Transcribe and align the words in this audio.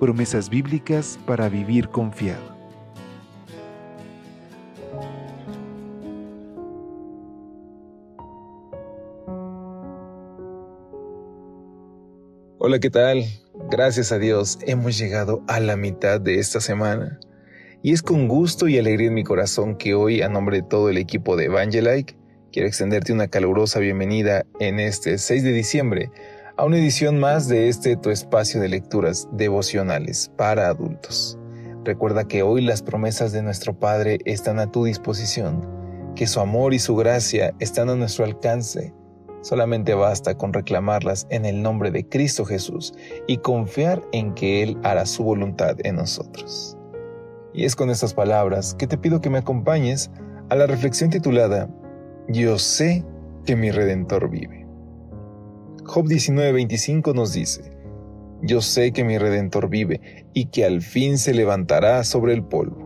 Promesas 0.00 0.50
bíblicas 0.50 1.18
para 1.24 1.48
vivir 1.48 1.88
confiado. 1.88 2.54
Hola, 12.58 12.80
¿qué 12.80 12.90
tal? 12.90 13.24
Gracias 13.70 14.10
a 14.10 14.18
Dios 14.18 14.58
hemos 14.66 14.98
llegado 14.98 15.42
a 15.46 15.60
la 15.60 15.76
mitad 15.76 16.20
de 16.20 16.38
esta 16.38 16.60
semana. 16.60 17.20
Y 17.82 17.92
es 17.92 18.02
con 18.02 18.26
gusto 18.26 18.66
y 18.66 18.78
alegría 18.78 19.08
en 19.08 19.14
mi 19.14 19.22
corazón 19.22 19.76
que 19.76 19.94
hoy, 19.94 20.22
a 20.22 20.28
nombre 20.28 20.62
de 20.62 20.62
todo 20.68 20.88
el 20.88 20.96
equipo 20.96 21.36
de 21.36 21.44
Evangelike, 21.44 22.16
quiero 22.50 22.66
extenderte 22.66 23.12
una 23.12 23.28
calurosa 23.28 23.78
bienvenida 23.78 24.44
en 24.58 24.80
este 24.80 25.18
6 25.18 25.44
de 25.44 25.52
diciembre 25.52 26.10
a 26.56 26.64
una 26.64 26.78
edición 26.78 27.18
más 27.18 27.48
de 27.48 27.68
este 27.68 27.96
tu 27.96 28.10
espacio 28.10 28.60
de 28.60 28.68
lecturas 28.68 29.28
devocionales 29.32 30.30
para 30.36 30.68
adultos. 30.68 31.38
Recuerda 31.84 32.28
que 32.28 32.42
hoy 32.42 32.62
las 32.62 32.82
promesas 32.82 33.32
de 33.32 33.42
nuestro 33.42 33.78
Padre 33.78 34.18
están 34.24 34.58
a 34.58 34.70
tu 34.70 34.84
disposición, 34.84 35.68
que 36.14 36.26
su 36.26 36.40
amor 36.40 36.74
y 36.74 36.78
su 36.78 36.96
gracia 36.96 37.54
están 37.58 37.90
a 37.90 37.96
nuestro 37.96 38.24
alcance 38.24 38.94
Solamente 39.44 39.92
basta 39.92 40.38
con 40.38 40.54
reclamarlas 40.54 41.26
en 41.28 41.44
el 41.44 41.62
nombre 41.62 41.90
de 41.90 42.08
Cristo 42.08 42.46
Jesús 42.46 42.94
y 43.26 43.36
confiar 43.36 44.02
en 44.12 44.32
que 44.32 44.62
Él 44.62 44.78
hará 44.82 45.04
su 45.04 45.22
voluntad 45.22 45.76
en 45.84 45.96
nosotros. 45.96 46.78
Y 47.52 47.66
es 47.66 47.76
con 47.76 47.90
estas 47.90 48.14
palabras 48.14 48.74
que 48.74 48.86
te 48.86 48.96
pido 48.96 49.20
que 49.20 49.28
me 49.28 49.36
acompañes 49.36 50.10
a 50.48 50.54
la 50.54 50.66
reflexión 50.66 51.10
titulada 51.10 51.68
Yo 52.26 52.58
sé 52.58 53.04
que 53.44 53.54
mi 53.54 53.70
Redentor 53.70 54.30
vive. 54.30 54.63
Job 55.84 56.06
19:25 56.06 57.14
nos 57.14 57.32
dice, 57.32 57.62
Yo 58.42 58.60
sé 58.60 58.92
que 58.92 59.04
mi 59.04 59.18
Redentor 59.18 59.68
vive 59.68 60.26
y 60.34 60.46
que 60.46 60.64
al 60.64 60.82
fin 60.82 61.18
se 61.18 61.34
levantará 61.34 62.04
sobre 62.04 62.34
el 62.34 62.44
polvo. 62.44 62.78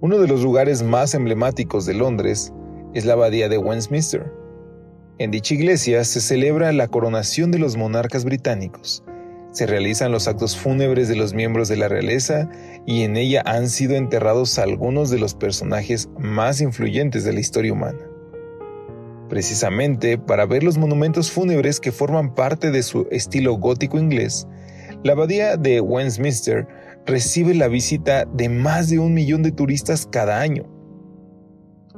Uno 0.00 0.18
de 0.18 0.28
los 0.28 0.42
lugares 0.42 0.82
más 0.82 1.14
emblemáticos 1.14 1.86
de 1.86 1.94
Londres 1.94 2.52
es 2.94 3.04
la 3.04 3.14
abadía 3.14 3.48
de 3.48 3.58
Westminster 3.58 4.32
en 5.18 5.30
dicha 5.30 5.54
iglesia 5.54 6.04
se 6.04 6.20
celebra 6.20 6.72
la 6.72 6.88
coronación 6.88 7.50
de 7.50 7.58
los 7.58 7.78
monarcas 7.78 8.26
británicos. 8.26 9.02
Se 9.50 9.66
realizan 9.66 10.12
los 10.12 10.28
actos 10.28 10.58
fúnebres 10.58 11.08
de 11.08 11.16
los 11.16 11.32
miembros 11.32 11.68
de 11.68 11.78
la 11.78 11.88
realeza 11.88 12.50
y 12.84 13.00
en 13.00 13.16
ella 13.16 13.42
han 13.46 13.70
sido 13.70 13.96
enterrados 13.96 14.58
algunos 14.58 15.08
de 15.08 15.18
los 15.18 15.34
personajes 15.34 16.10
más 16.18 16.60
influyentes 16.60 17.24
de 17.24 17.32
la 17.32 17.40
historia 17.40 17.72
humana. 17.72 17.98
Precisamente 19.28 20.18
para 20.18 20.46
ver 20.46 20.62
los 20.62 20.78
monumentos 20.78 21.30
fúnebres 21.30 21.80
que 21.80 21.92
forman 21.92 22.34
parte 22.34 22.70
de 22.70 22.82
su 22.82 23.08
estilo 23.10 23.54
gótico 23.54 23.98
inglés, 23.98 24.46
la 25.02 25.12
abadía 25.12 25.56
de 25.56 25.80
Westminster 25.80 26.66
recibe 27.06 27.54
la 27.54 27.68
visita 27.68 28.24
de 28.24 28.48
más 28.48 28.88
de 28.88 28.98
un 28.98 29.14
millón 29.14 29.42
de 29.42 29.52
turistas 29.52 30.06
cada 30.10 30.40
año. 30.40 30.64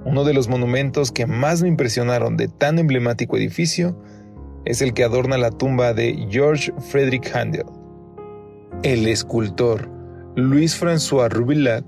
Uno 0.04 0.24
de 0.24 0.32
los 0.32 0.48
monumentos 0.48 1.10
que 1.10 1.26
más 1.26 1.62
me 1.62 1.68
impresionaron 1.68 2.36
de 2.36 2.48
tan 2.48 2.78
emblemático 2.78 3.36
edificio 3.36 3.98
es 4.64 4.80
el 4.80 4.94
que 4.94 5.04
adorna 5.04 5.38
la 5.38 5.50
tumba 5.50 5.92
de 5.92 6.26
George 6.30 6.72
Frederick 6.90 7.34
Handel. 7.34 7.64
El 8.82 9.06
escultor 9.06 9.88
Luis 10.36 10.80
François 10.80 11.28
Rubillac 11.28 11.84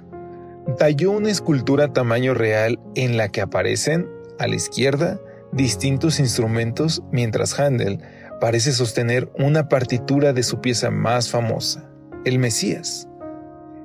talló 0.78 1.12
una 1.12 1.30
escultura 1.30 1.92
tamaño 1.92 2.34
real 2.34 2.80
en 2.94 3.16
la 3.16 3.28
que 3.28 3.40
aparecen, 3.40 4.08
a 4.38 4.46
la 4.46 4.56
izquierda, 4.56 5.20
distintos 5.52 6.20
instrumentos 6.20 7.02
mientras 7.10 7.58
Handel 7.58 8.00
parece 8.40 8.72
sostener 8.72 9.30
una 9.38 9.68
partitura 9.68 10.32
de 10.32 10.42
su 10.42 10.60
pieza 10.60 10.90
más 10.90 11.30
famosa, 11.30 11.90
el 12.24 12.38
Mesías. 12.38 13.08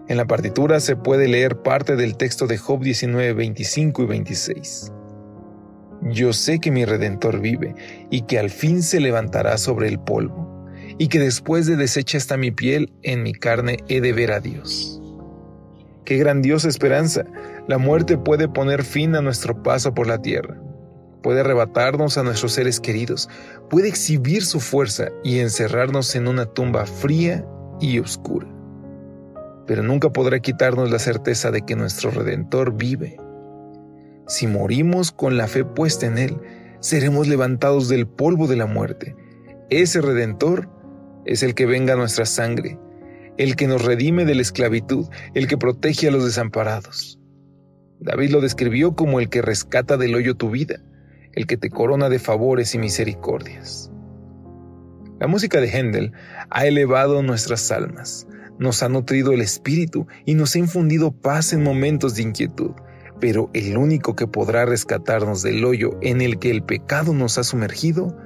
En 0.08 0.18
la 0.18 0.26
partitura 0.26 0.80
se 0.80 0.96
puede 0.96 1.28
leer 1.28 1.62
parte 1.62 1.96
del 1.96 2.16
texto 2.16 2.48
de 2.48 2.58
Job 2.58 2.82
19, 2.82 3.34
25 3.34 4.04
y 4.04 4.06
26. 4.06 4.92
Yo 6.04 6.34
sé 6.34 6.60
que 6.60 6.72
mi 6.72 6.86
Redentor 6.86 7.40
vive 7.40 7.74
y 8.12 8.22
que 8.22 8.38
al 8.38 8.52
fin 8.52 8.84
se 8.84 9.00
levantará 9.00 9.58
sobre 9.58 9.88
el 9.88 10.00
polvo, 10.00 10.68
y 11.00 11.08
que 11.08 11.20
después 11.20 11.66
de 11.66 11.76
deshecha 11.76 12.18
está 12.18 12.38
mi 12.38 12.52
piel, 12.52 12.94
en 13.02 13.24
mi 13.24 13.34
carne 13.34 13.78
he 13.88 14.02
de 14.02 14.14
ver 14.14 14.32
a 14.32 14.40
Dios. 14.40 15.02
Qué 16.06 16.18
grandiosa 16.18 16.70
esperanza. 16.70 17.26
La 17.68 17.80
muerte 17.80 18.18
puede 18.18 18.48
poner 18.48 18.84
fin 18.84 19.16
a 19.16 19.22
nuestro 19.22 19.64
paso 19.64 19.96
por 19.96 20.06
la 20.06 20.22
tierra. 20.22 20.62
Puede 21.26 21.42
arrebatarnos 21.42 22.18
a 22.18 22.24
nuestros 22.24 22.54
seres 22.54 22.80
queridos. 22.80 23.28
Puede 23.70 23.90
exhibir 23.90 24.46
su 24.46 24.62
fuerza 24.62 25.10
y 25.26 25.40
encerrarnos 25.40 26.16
en 26.16 26.30
una 26.30 26.46
tumba 26.46 26.86
fría 26.86 27.46
y 27.82 28.00
oscura 28.00 28.56
pero 29.66 29.84
nunca 29.84 30.10
podrá 30.12 30.40
quitarnos 30.40 30.92
la 30.92 31.00
certeza 31.00 31.52
de 31.52 31.64
que 31.64 31.76
nuestro 31.76 32.12
Redentor 32.12 32.76
vive. 32.76 33.18
Si 34.28 34.48
morimos 34.48 35.12
con 35.12 35.38
la 35.38 35.48
fe 35.48 35.66
puesta 35.66 36.06
en 36.06 36.18
Él, 36.18 36.38
seremos 36.80 37.28
levantados 37.28 37.90
del 37.90 38.08
polvo 38.08 38.48
de 38.48 38.56
la 38.56 38.66
muerte. 38.66 39.16
Ese 39.70 40.02
Redentor 40.02 40.70
es 41.26 41.44
el 41.44 41.56
que 41.56 41.66
venga 41.66 41.94
a 41.94 41.98
nuestra 41.98 42.26
sangre, 42.26 42.80
el 43.38 43.56
que 43.56 43.68
nos 43.68 43.84
redime 43.84 44.26
de 44.26 44.36
la 44.36 44.42
esclavitud, 44.42 45.08
el 45.34 45.48
que 45.48 45.58
protege 45.58 46.08
a 46.08 46.12
los 46.12 46.26
desamparados. 46.26 47.20
David 48.00 48.32
lo 48.32 48.42
describió 48.42 48.96
como 48.96 49.20
el 49.20 49.30
que 49.30 49.42
rescata 49.42 49.98
del 49.98 50.16
hoyo 50.16 50.36
tu 50.36 50.52
vida, 50.52 50.82
el 51.36 51.48
que 51.48 51.58
te 51.58 51.70
corona 51.70 52.10
de 52.10 52.20
favores 52.20 52.74
y 52.76 52.80
misericordias. 52.80 53.92
La 55.20 55.28
música 55.28 55.62
de 55.62 55.70
Händel 55.70 56.14
ha 56.50 56.66
elevado 56.66 57.22
nuestras 57.22 57.72
almas, 57.72 58.28
nos 58.60 58.84
ha 58.84 58.90
nutrido 58.90 59.32
el 59.32 59.42
espíritu 59.42 60.08
y 60.26 60.36
nos 60.36 60.56
ha 60.56 60.60
infundido 60.60 61.12
paz 61.12 61.54
en 61.54 61.64
momentos 61.64 62.16
de 62.16 62.24
inquietud, 62.24 62.72
pero 63.20 63.50
el 63.54 63.78
único 63.78 64.16
que 64.16 64.28
podrá 64.28 64.66
rescatarnos 64.66 65.42
del 65.42 65.64
hoyo 65.64 65.98
en 66.02 66.22
el 66.22 66.40
que 66.40 66.52
el 66.52 66.64
pecado 66.64 67.14
nos 67.14 67.38
ha 67.38 67.44
sumergido 67.44 68.18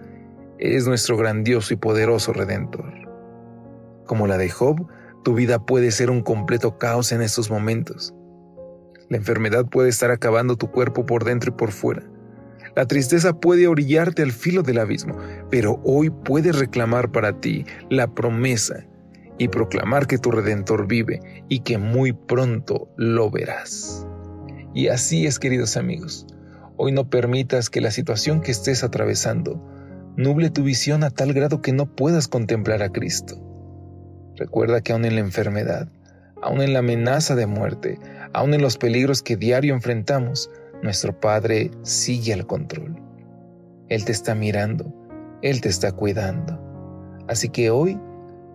es 0.57 0.87
nuestro 0.87 1.15
grandioso 1.17 1.73
y 1.73 1.77
poderoso 1.77 2.33
Redentor. 2.33 2.93
Como 4.05 4.27
la 4.27 4.37
de 4.37 4.49
Job, 4.49 4.87
tu 5.23 5.35
vida 5.35 5.65
puede 5.65 5.91
ser 5.91 6.09
un 6.09 6.21
completo 6.21 6.77
caos 6.77 7.11
en 7.11 7.21
estos 7.21 7.49
momentos. 7.51 8.13
La 9.09 9.17
enfermedad 9.17 9.65
puede 9.65 9.89
estar 9.89 10.11
acabando 10.11 10.55
tu 10.55 10.71
cuerpo 10.71 11.05
por 11.05 11.23
dentro 11.23 11.51
y 11.51 11.55
por 11.55 11.71
fuera. 11.71 12.03
La 12.79 12.85
tristeza 12.85 13.33
puede 13.33 13.67
orillarte 13.67 14.21
al 14.21 14.31
filo 14.31 14.63
del 14.63 14.79
abismo, 14.79 15.17
pero 15.49 15.81
hoy 15.83 16.09
puedes 16.09 16.57
reclamar 16.57 17.11
para 17.11 17.41
ti 17.41 17.65
la 17.89 18.07
promesa 18.07 18.85
y 19.37 19.49
proclamar 19.49 20.07
que 20.07 20.17
tu 20.17 20.31
Redentor 20.31 20.87
vive 20.87 21.19
y 21.49 21.59
que 21.59 21.77
muy 21.77 22.13
pronto 22.13 22.89
lo 22.95 23.29
verás. 23.29 24.07
Y 24.73 24.87
así 24.87 25.27
es, 25.27 25.39
queridos 25.39 25.75
amigos, 25.75 26.25
hoy 26.77 26.93
no 26.93 27.09
permitas 27.09 27.69
que 27.69 27.81
la 27.81 27.91
situación 27.91 28.39
que 28.39 28.51
estés 28.51 28.81
atravesando 28.81 29.61
nuble 30.15 30.49
tu 30.49 30.63
visión 30.63 31.03
a 31.03 31.09
tal 31.09 31.33
grado 31.33 31.61
que 31.61 31.73
no 31.73 31.85
puedas 31.85 32.29
contemplar 32.29 32.81
a 32.81 32.93
Cristo. 32.93 33.35
Recuerda 34.37 34.79
que 34.79 34.93
aún 34.93 35.03
en 35.03 35.15
la 35.15 35.21
enfermedad, 35.21 35.89
aún 36.41 36.61
en 36.61 36.71
la 36.71 36.79
amenaza 36.79 37.35
de 37.35 37.45
muerte, 37.45 37.99
aún 38.31 38.53
en 38.53 38.61
los 38.61 38.77
peligros 38.77 39.21
que 39.21 39.35
diario 39.35 39.73
enfrentamos, 39.73 40.49
nuestro 40.81 41.19
Padre 41.19 41.71
sigue 41.83 42.33
al 42.33 42.45
control. 42.45 43.01
Él 43.89 44.05
te 44.05 44.11
está 44.11 44.35
mirando, 44.35 44.93
Él 45.41 45.61
te 45.61 45.69
está 45.69 45.91
cuidando. 45.91 46.59
Así 47.27 47.49
que 47.49 47.69
hoy 47.69 47.99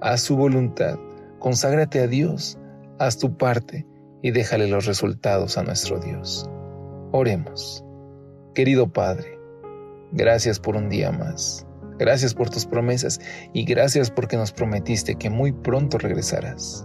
haz 0.00 0.22
su 0.22 0.36
voluntad, 0.36 0.98
conságrate 1.38 2.00
a 2.00 2.06
Dios, 2.06 2.58
haz 2.98 3.18
tu 3.18 3.36
parte 3.36 3.86
y 4.22 4.30
déjale 4.30 4.68
los 4.68 4.86
resultados 4.86 5.58
a 5.58 5.62
nuestro 5.62 5.98
Dios. 5.98 6.48
Oremos. 7.12 7.84
Querido 8.54 8.92
Padre, 8.92 9.38
gracias 10.12 10.58
por 10.58 10.76
un 10.76 10.88
día 10.88 11.10
más. 11.10 11.66
Gracias 11.98 12.34
por 12.34 12.50
tus 12.50 12.66
promesas 12.66 13.20
y 13.52 13.64
gracias 13.64 14.10
porque 14.10 14.36
nos 14.36 14.52
prometiste 14.52 15.14
que 15.14 15.30
muy 15.30 15.52
pronto 15.52 15.98
regresarás. 15.98 16.84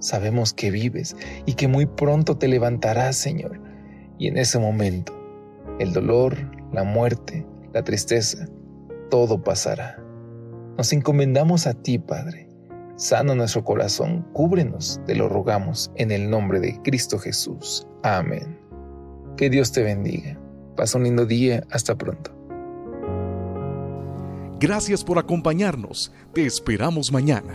Sabemos 0.00 0.52
que 0.52 0.70
vives 0.70 1.16
y 1.46 1.54
que 1.54 1.66
muy 1.66 1.86
pronto 1.86 2.36
te 2.36 2.46
levantarás, 2.46 3.16
Señor. 3.16 3.57
Y 4.18 4.26
en 4.28 4.36
ese 4.36 4.58
momento, 4.58 5.12
el 5.78 5.92
dolor, 5.92 6.36
la 6.72 6.84
muerte, 6.84 7.46
la 7.72 7.82
tristeza, 7.82 8.46
todo 9.10 9.42
pasará. 9.42 10.02
Nos 10.76 10.92
encomendamos 10.92 11.66
a 11.66 11.74
ti, 11.74 11.98
Padre. 11.98 12.48
sana 12.96 13.34
nuestro 13.34 13.64
corazón, 13.64 14.26
cúbrenos, 14.32 15.00
te 15.06 15.14
lo 15.14 15.28
rogamos, 15.28 15.92
en 15.94 16.10
el 16.10 16.28
nombre 16.28 16.58
de 16.58 16.80
Cristo 16.82 17.18
Jesús. 17.18 17.86
Amén. 18.02 18.58
Que 19.36 19.48
Dios 19.48 19.70
te 19.70 19.84
bendiga. 19.84 20.36
Pasa 20.76 20.98
un 20.98 21.04
lindo 21.04 21.24
día. 21.24 21.62
Hasta 21.70 21.96
pronto. 21.96 22.34
Gracias 24.60 25.04
por 25.04 25.18
acompañarnos. 25.18 26.12
Te 26.34 26.44
esperamos 26.44 27.12
mañana. 27.12 27.54